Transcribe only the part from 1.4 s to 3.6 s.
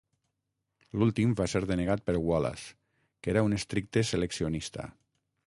va ser denegat per Wallace, que era un